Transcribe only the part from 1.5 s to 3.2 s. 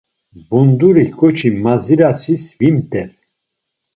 mazirasis vimt̆er.